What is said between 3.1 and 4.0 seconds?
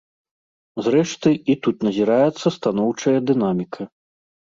дынаміка.